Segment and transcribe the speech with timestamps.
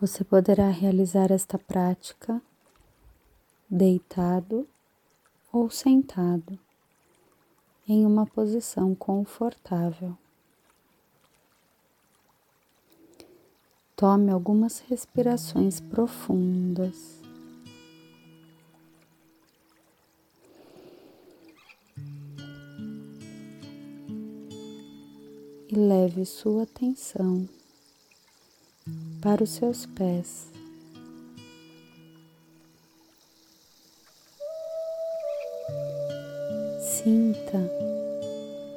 [0.00, 2.42] Você poderá realizar esta prática
[3.70, 4.68] deitado
[5.52, 6.58] ou sentado
[7.88, 10.16] em uma posição confortável.
[13.94, 17.22] Tome algumas respirações profundas.
[25.68, 27.48] E leve sua atenção
[29.24, 30.52] para os seus pés.
[36.78, 37.58] Sinta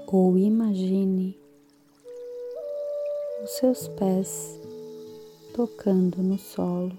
[0.08, 1.38] ou imagine
[3.44, 4.58] os seus pés
[5.54, 6.98] tocando no solo,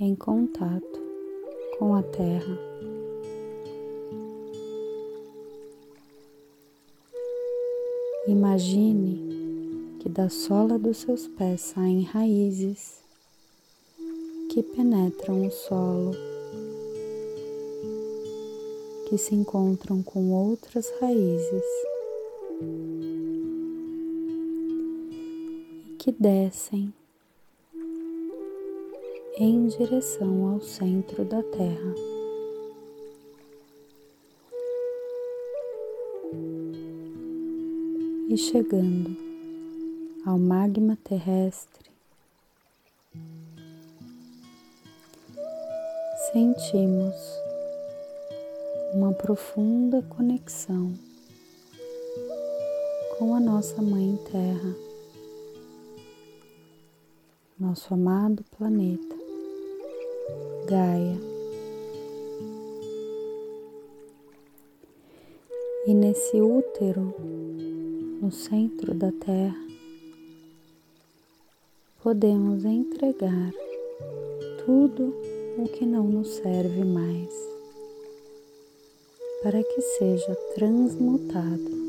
[0.00, 1.02] em contato
[1.78, 2.58] com a terra.
[8.26, 9.23] Imagine
[10.04, 13.02] que da sola dos seus pés saem raízes
[14.50, 16.12] que penetram o solo,
[19.08, 21.64] que se encontram com outras raízes
[25.88, 26.92] e que descem
[29.38, 31.94] em direção ao centro da Terra.
[38.28, 39.33] E chegando
[40.26, 41.90] ao magma terrestre,
[46.32, 47.14] sentimos
[48.94, 50.94] uma profunda conexão
[53.18, 54.74] com a nossa Mãe Terra,
[57.60, 59.16] nosso amado planeta,
[60.66, 61.20] Gaia.
[65.86, 67.14] E nesse útero,
[68.22, 69.63] no centro da Terra,
[72.04, 73.50] podemos entregar
[74.66, 75.16] tudo
[75.56, 77.30] o que não nos serve mais,
[79.42, 81.82] para que seja transmutado.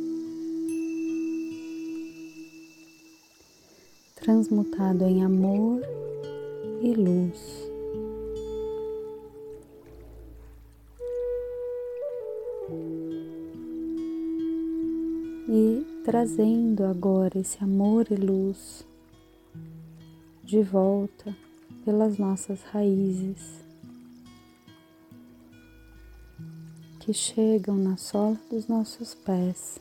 [4.16, 5.82] Transmutado em amor
[6.82, 7.70] e luz.
[15.50, 18.86] E trazendo agora esse amor e luz
[20.46, 21.36] de volta
[21.84, 23.66] pelas nossas raízes
[27.00, 29.80] que chegam na sola dos nossos pés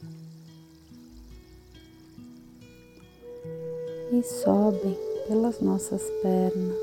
[4.10, 4.96] e sobem
[5.28, 6.78] pelas nossas pernas.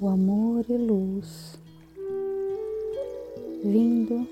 [0.00, 1.56] O amor e luz
[3.62, 4.26] vindo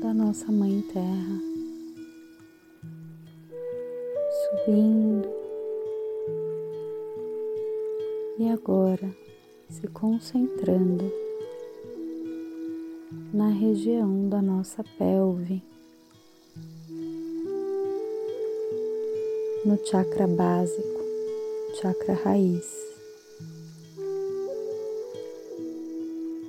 [0.00, 1.40] da nossa Mãe Terra,
[4.48, 5.41] subindo
[8.42, 9.08] e agora
[9.68, 11.04] se concentrando
[13.32, 15.62] na região da nossa pelve,
[19.64, 21.00] no chakra básico,
[21.80, 22.66] chakra raiz,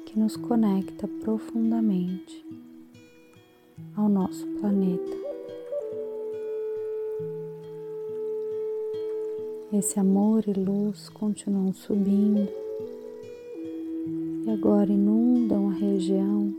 [0.07, 2.43] que nos conecta profundamente
[3.95, 5.22] ao nosso planeta.
[9.75, 12.47] Esse amor e luz continuam subindo
[14.45, 16.53] e agora inundam a região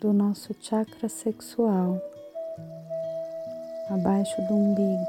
[0.00, 2.02] do nosso chakra sexual,
[3.88, 5.06] abaixo do umbigo,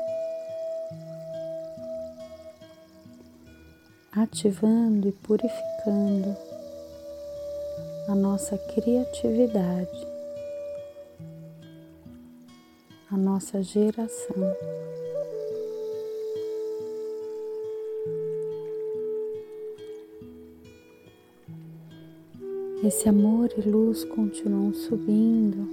[4.11, 6.37] ativando e purificando
[8.07, 10.07] a nossa criatividade,
[13.09, 14.55] a nossa geração.
[22.81, 25.67] Esse amor e luz continuam subindo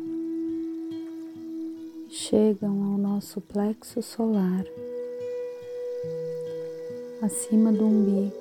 [2.08, 4.64] e chegam ao nosso plexo solar,
[7.22, 8.34] acima do umbigo,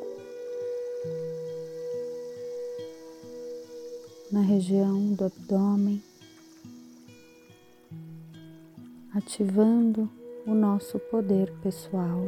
[4.31, 6.01] na região do abdômen,
[9.13, 10.09] ativando
[10.47, 12.27] o nosso poder pessoal.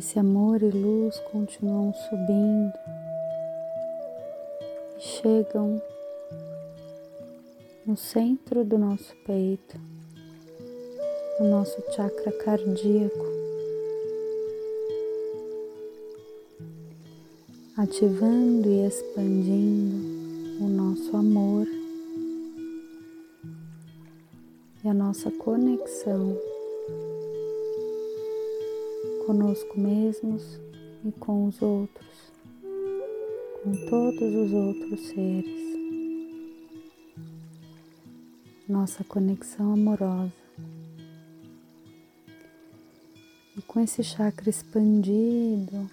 [0.00, 2.72] Esse amor e luz continuam subindo
[4.96, 5.78] e chegam
[7.84, 9.78] no centro do nosso peito,
[11.38, 13.26] no nosso chakra cardíaco,
[17.76, 21.66] ativando e expandindo o nosso amor
[24.82, 26.38] a nossa conexão
[29.30, 30.60] conosco mesmos
[31.04, 32.32] e com os outros,
[33.62, 35.60] com todos os outros seres.
[38.68, 40.32] Nossa conexão amorosa.
[43.56, 45.88] E com esse chakra expandido,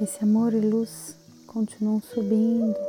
[0.00, 2.80] esse amor e luz continuam subindo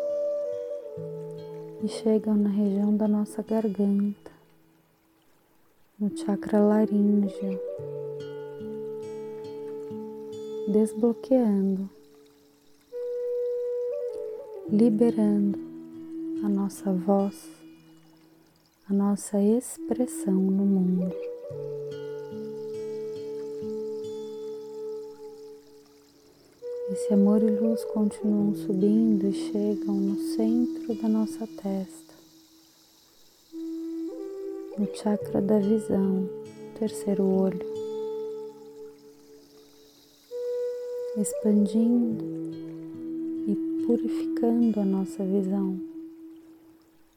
[1.84, 4.33] e chegam na região da nossa garganta,
[6.04, 7.58] no chakra laríngeo,
[10.68, 11.90] desbloqueando,
[14.70, 15.58] liberando
[16.44, 17.50] a nossa voz,
[18.90, 21.16] a nossa expressão no mundo.
[26.92, 32.13] Esse amor e luz continuam subindo e chegam no centro da nossa testa,
[34.78, 36.30] no chakra da visão,
[36.78, 37.66] terceiro olho,
[41.18, 42.26] expandindo
[43.48, 45.80] e purificando a nossa visão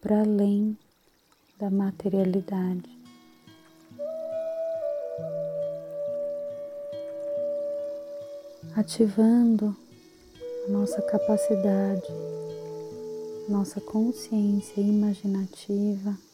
[0.01, 0.77] para além
[1.59, 2.97] da materialidade.
[8.77, 9.75] ativando
[10.67, 12.13] a nossa capacidade,
[13.49, 16.26] nossa consciência imaginativa.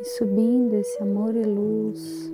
[0.00, 2.32] E subindo esse amor e luz,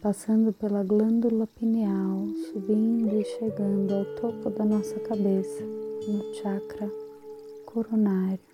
[0.00, 5.64] passando pela glândula pineal, subindo e chegando ao topo da nossa cabeça,
[6.06, 6.88] no chakra
[7.66, 8.52] coronário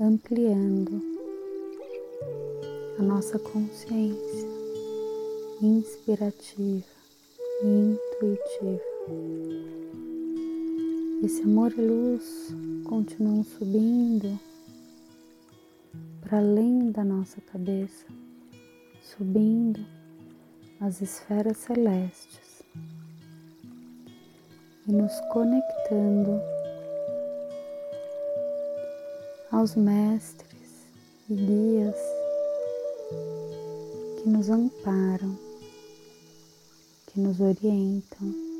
[0.00, 1.00] ampliando
[2.98, 4.48] a nossa consciência
[5.62, 6.84] inspirativa
[7.62, 8.93] e intuitiva.
[11.22, 12.54] Esse amor e luz
[12.84, 14.40] continuam subindo
[16.22, 18.06] para além da nossa cabeça,
[19.02, 19.84] subindo
[20.80, 22.62] as esferas celestes
[24.88, 26.40] e nos conectando
[29.52, 30.86] aos mestres
[31.28, 31.98] e guias
[34.22, 35.38] que nos amparam,
[37.06, 38.53] que nos orientam.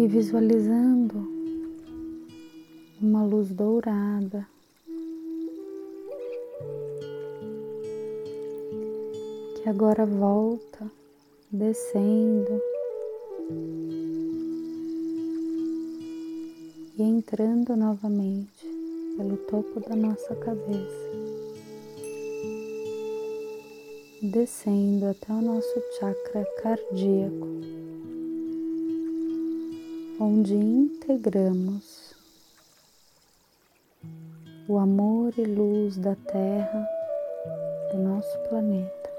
[0.00, 1.28] E visualizando
[3.02, 4.48] uma luz dourada.
[9.56, 10.90] Que agora volta
[11.52, 12.62] descendo
[16.98, 18.66] e entrando novamente
[19.18, 21.10] pelo topo da nossa cabeça,
[24.22, 27.79] descendo até o nosso chakra cardíaco,
[30.22, 32.14] onde integramos
[34.68, 36.86] o amor e luz da Terra
[37.90, 39.10] do nosso planeta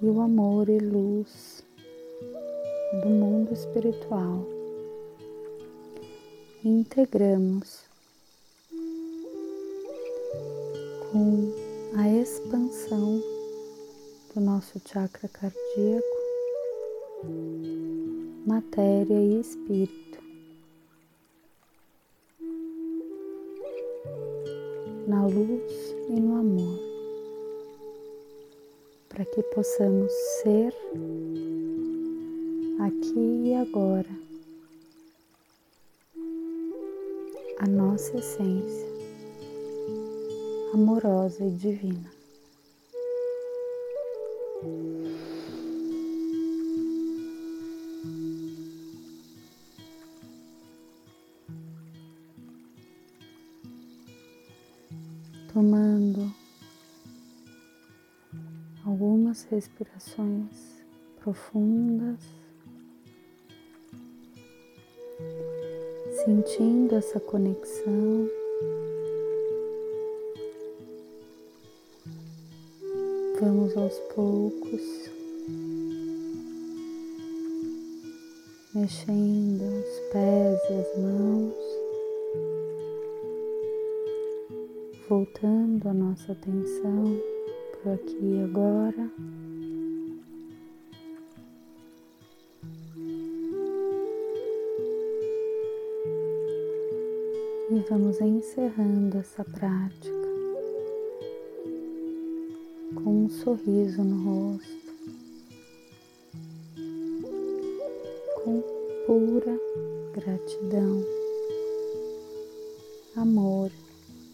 [0.00, 1.62] e o amor e luz
[3.02, 4.42] do mundo espiritual.
[6.64, 7.84] Integramos
[11.12, 11.52] com
[11.98, 13.20] a expansão
[14.34, 16.16] do nosso chakra cardíaco,
[18.46, 20.22] matéria e espírito.
[25.08, 26.86] Na luz e no amor
[29.08, 30.12] para que possamos
[30.42, 30.72] ser
[32.80, 34.10] aqui e agora
[37.58, 38.86] a nossa essência
[40.72, 42.15] amorosa e divina.
[55.56, 56.30] Tomando
[58.84, 60.84] algumas respirações
[61.18, 62.20] profundas,
[66.26, 68.28] sentindo essa conexão.
[73.40, 75.10] Vamos aos poucos
[78.74, 81.85] mexendo os pés e as mãos,
[85.08, 87.20] voltando a nossa atenção
[87.82, 89.10] para aqui e agora.
[97.70, 100.26] E vamos encerrando essa prática
[102.94, 104.92] com um sorriso no rosto,
[108.42, 108.62] com
[109.06, 109.60] pura
[110.14, 111.04] gratidão,
[113.16, 113.70] amor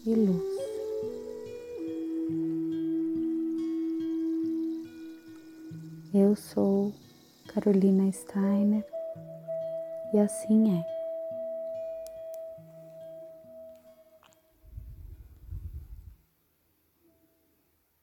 [0.05, 0.52] e luz.
[6.15, 6.93] Eu sou
[7.47, 8.85] Carolina Steiner
[10.13, 10.92] e assim é.